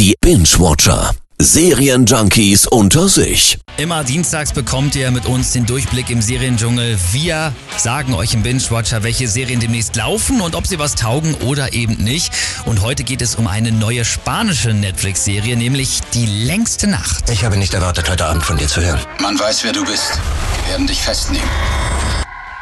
Die 0.00 0.16
Binge-Watcher. 0.22 1.14
Serienjunkies 1.38 2.66
unter 2.66 3.06
sich. 3.06 3.58
Immer 3.76 4.02
dienstags 4.02 4.50
bekommt 4.50 4.96
ihr 4.96 5.10
mit 5.10 5.26
uns 5.26 5.52
den 5.52 5.66
Durchblick 5.66 6.08
im 6.08 6.22
Seriendschungel. 6.22 6.98
Wir 7.12 7.52
sagen 7.76 8.14
euch 8.14 8.32
im 8.32 8.42
Binge-Watcher, 8.42 9.02
welche 9.02 9.28
Serien 9.28 9.60
demnächst 9.60 9.96
laufen 9.96 10.40
und 10.40 10.54
ob 10.54 10.66
sie 10.66 10.78
was 10.78 10.94
taugen 10.94 11.34
oder 11.34 11.74
eben 11.74 12.02
nicht. 12.02 12.32
Und 12.64 12.80
heute 12.80 13.04
geht 13.04 13.20
es 13.20 13.34
um 13.34 13.46
eine 13.46 13.72
neue 13.72 14.06
spanische 14.06 14.72
Netflix-Serie, 14.72 15.54
nämlich 15.54 16.00
Die 16.14 16.24
längste 16.24 16.86
Nacht. 16.86 17.28
Ich 17.28 17.44
habe 17.44 17.58
nicht 17.58 17.74
erwartet, 17.74 18.08
heute 18.08 18.24
Abend 18.24 18.42
von 18.42 18.56
dir 18.56 18.68
zu 18.68 18.80
hören. 18.80 19.00
Man 19.20 19.38
weiß, 19.38 19.64
wer 19.64 19.72
du 19.74 19.84
bist. 19.84 20.18
Wir 20.64 20.70
werden 20.70 20.86
dich 20.86 21.02
festnehmen. 21.02 21.50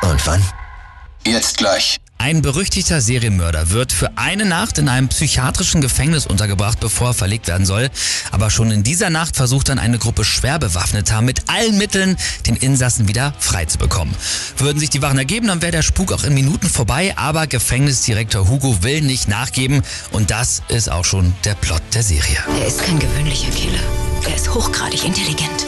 Und 0.03 0.27
wann? 0.27 0.43
Jetzt 1.25 1.59
gleich. 1.59 1.99
Ein 2.21 2.43
berüchtigter 2.43 3.01
Serienmörder 3.01 3.71
wird 3.71 3.93
für 3.93 4.11
eine 4.19 4.45
Nacht 4.45 4.79
in 4.79 4.89
einem 4.89 5.07
psychiatrischen 5.07 5.81
Gefängnis 5.81 6.27
untergebracht, 6.27 6.81
bevor 6.81 7.11
er 7.11 7.15
verlegt 7.15 7.47
werden 7.47 7.65
soll. 7.65 7.91
Aber 8.33 8.51
schon 8.51 8.73
in 8.73 8.83
dieser 8.83 9.09
Nacht 9.09 9.37
versucht 9.37 9.69
dann 9.69 9.79
eine 9.79 9.99
Gruppe 9.99 10.25
Schwerbewaffneter 10.25 11.23
mit 11.23 11.49
allen 11.49 11.79
Mitteln 11.79 12.17
den 12.47 12.57
Insassen 12.57 13.07
wieder 13.07 13.35
frei 13.39 13.67
zu 13.67 13.79
bekommen. 13.79 14.15
Würden 14.57 14.81
sich 14.81 14.91
die 14.91 15.01
Wachen 15.01 15.19
ergeben, 15.19 15.47
dann 15.47 15.63
wäre 15.63 15.71
der 15.71 15.83
Spuk 15.83 16.13
auch 16.13 16.25
in 16.25 16.35
Minuten 16.35 16.69
vorbei, 16.69 17.15
aber 17.17 17.47
Gefängnisdirektor 17.47 18.49
Hugo 18.49 18.83
will 18.83 19.01
nicht 19.01 19.29
nachgeben 19.29 19.83
und 20.11 20.33
das 20.33 20.63
ist 20.67 20.91
auch 20.91 21.05
schon 21.05 21.35
der 21.45 21.55
Plot 21.55 21.83
der 21.95 22.03
Serie. 22.03 22.39
Er 22.61 22.67
ist 22.67 22.83
kein 22.83 22.99
gewöhnlicher 22.99 23.51
Killer. 23.51 23.81
Er 24.27 24.35
ist 24.35 24.53
hochgradig 24.53 25.05
intelligent. 25.05 25.67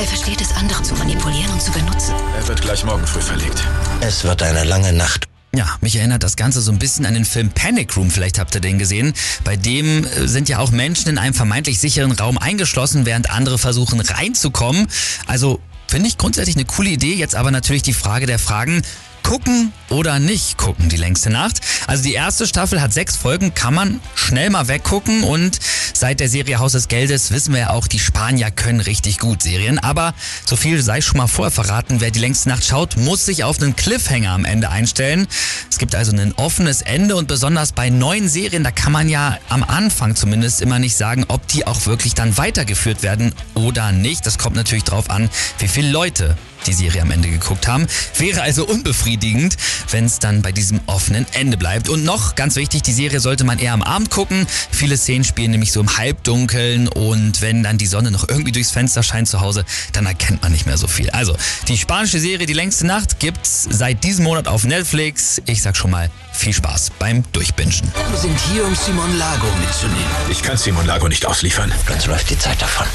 Er 0.00 0.06
versteht 0.06 0.40
es, 0.40 0.50
andere 0.52 0.82
zu 0.82 0.94
manipulieren 0.94 1.52
und 1.52 1.60
zu 1.60 1.70
benutzen. 1.72 2.14
Er 2.34 2.48
wird 2.48 2.62
gleich 2.62 2.84
morgen 2.86 3.06
früh 3.06 3.20
verlegt. 3.20 3.62
Es 4.00 4.24
wird 4.24 4.42
eine 4.42 4.64
lange 4.64 4.94
Nacht. 4.94 5.28
Ja, 5.54 5.76
mich 5.82 5.94
erinnert 5.94 6.22
das 6.22 6.36
Ganze 6.36 6.62
so 6.62 6.72
ein 6.72 6.78
bisschen 6.78 7.04
an 7.04 7.12
den 7.12 7.26
Film 7.26 7.50
Panic 7.50 7.94
Room, 7.98 8.10
vielleicht 8.10 8.38
habt 8.38 8.54
ihr 8.54 8.62
den 8.62 8.78
gesehen. 8.78 9.12
Bei 9.44 9.56
dem 9.56 10.06
äh, 10.06 10.26
sind 10.26 10.48
ja 10.48 10.60
auch 10.60 10.70
Menschen 10.70 11.10
in 11.10 11.18
einem 11.18 11.34
vermeintlich 11.34 11.80
sicheren 11.80 12.12
Raum 12.12 12.38
eingeschlossen, 12.38 13.04
während 13.04 13.30
andere 13.30 13.58
versuchen 13.58 14.00
reinzukommen. 14.00 14.86
Also 15.26 15.60
finde 15.86 16.08
ich 16.08 16.16
grundsätzlich 16.16 16.56
eine 16.56 16.64
coole 16.64 16.88
Idee, 16.88 17.14
jetzt 17.14 17.34
aber 17.34 17.50
natürlich 17.50 17.82
die 17.82 17.92
Frage 17.92 18.24
der 18.24 18.38
Fragen, 18.38 18.80
gucken 19.22 19.72
oder 19.90 20.18
nicht 20.18 20.56
gucken, 20.56 20.88
die 20.88 20.96
längste 20.96 21.28
Nacht. 21.28 21.60
Also 21.86 22.02
die 22.02 22.14
erste 22.14 22.46
Staffel 22.46 22.80
hat 22.80 22.94
sechs 22.94 23.16
Folgen, 23.16 23.54
kann 23.54 23.74
man 23.74 24.00
schnell 24.14 24.48
mal 24.48 24.68
weggucken 24.68 25.24
und 25.24 25.58
seit 26.00 26.18
der 26.18 26.30
Serie 26.30 26.58
Haus 26.58 26.72
des 26.72 26.88
Geldes 26.88 27.30
wissen 27.30 27.52
wir 27.52 27.60
ja 27.60 27.70
auch, 27.70 27.86
die 27.86 27.98
Spanier 27.98 28.50
können 28.50 28.80
richtig 28.80 29.18
gut 29.18 29.42
Serien. 29.42 29.78
Aber 29.78 30.14
so 30.46 30.56
viel 30.56 30.80
sei 30.82 31.02
schon 31.02 31.18
mal 31.18 31.26
vorher 31.26 31.50
verraten, 31.50 32.00
wer 32.00 32.10
die 32.10 32.20
längste 32.20 32.48
Nacht 32.48 32.64
schaut, 32.64 32.96
muss 32.96 33.26
sich 33.26 33.44
auf 33.44 33.60
einen 33.60 33.76
Cliffhanger 33.76 34.30
am 34.30 34.46
Ende 34.46 34.70
einstellen. 34.70 35.28
Es 35.70 35.76
gibt 35.76 35.94
also 35.94 36.12
ein 36.12 36.32
offenes 36.36 36.80
Ende 36.80 37.16
und 37.16 37.28
besonders 37.28 37.72
bei 37.72 37.90
neuen 37.90 38.30
Serien, 38.30 38.64
da 38.64 38.70
kann 38.70 38.92
man 38.92 39.10
ja 39.10 39.36
am 39.50 39.62
Anfang 39.62 40.16
zumindest 40.16 40.62
immer 40.62 40.78
nicht 40.78 40.96
sagen, 40.96 41.26
ob 41.28 41.46
die 41.48 41.66
auch 41.66 41.84
wirklich 41.84 42.14
dann 42.14 42.38
weitergeführt 42.38 43.02
werden 43.02 43.34
oder 43.54 43.92
nicht. 43.92 44.24
Das 44.24 44.38
kommt 44.38 44.56
natürlich 44.56 44.84
drauf 44.84 45.10
an, 45.10 45.28
wie 45.58 45.68
viele 45.68 45.90
Leute 45.90 46.34
die 46.66 46.72
Serie 46.72 47.02
am 47.02 47.10
Ende 47.10 47.28
geguckt 47.28 47.66
haben. 47.68 47.86
Wäre 48.16 48.42
also 48.42 48.66
unbefriedigend, 48.66 49.56
wenn 49.90 50.04
es 50.04 50.18
dann 50.18 50.42
bei 50.42 50.52
diesem 50.52 50.80
offenen 50.86 51.26
Ende 51.32 51.56
bleibt. 51.56 51.88
Und 51.88 52.04
noch 52.04 52.34
ganz 52.34 52.56
wichtig, 52.56 52.82
die 52.82 52.92
Serie 52.92 53.20
sollte 53.20 53.44
man 53.44 53.58
eher 53.58 53.72
am 53.72 53.82
Abend 53.82 54.10
gucken. 54.10 54.46
Viele 54.70 54.96
Szenen 54.96 55.24
spielen 55.24 55.50
nämlich 55.50 55.72
so 55.72 55.80
im 55.80 55.96
Halbdunkeln 55.96 56.88
und 56.88 57.40
wenn 57.40 57.62
dann 57.62 57.78
die 57.78 57.86
Sonne 57.86 58.10
noch 58.10 58.28
irgendwie 58.28 58.52
durchs 58.52 58.70
Fenster 58.70 59.02
scheint 59.02 59.28
zu 59.28 59.40
Hause, 59.40 59.64
dann 59.92 60.06
erkennt 60.06 60.42
man 60.42 60.52
nicht 60.52 60.66
mehr 60.66 60.76
so 60.76 60.86
viel. 60.86 61.10
Also, 61.10 61.36
die 61.68 61.78
spanische 61.78 62.20
Serie 62.20 62.46
Die 62.46 62.52
längste 62.52 62.86
Nacht 62.86 63.18
gibt's 63.20 63.66
seit 63.70 64.04
diesem 64.04 64.24
Monat 64.24 64.48
auf 64.48 64.64
Netflix. 64.64 65.40
Ich 65.46 65.62
sag 65.62 65.76
schon 65.76 65.90
mal, 65.90 66.10
viel 66.32 66.52
Spaß 66.52 66.90
beim 66.98 67.22
Durchbingen. 67.32 67.74
Wir 68.10 68.18
sind 68.18 68.38
hier, 68.52 68.64
um 68.66 68.74
Simon 68.74 69.18
Lago 69.18 69.46
mitzunehmen. 69.60 70.00
Ich 70.30 70.42
kann 70.42 70.56
Simon 70.56 70.86
Lago 70.86 71.08
nicht 71.08 71.26
ausliefern. 71.26 71.72
Uns 71.92 72.06
läuft 72.06 72.30
die 72.30 72.38
Zeit 72.38 72.60
davon. 72.60 72.86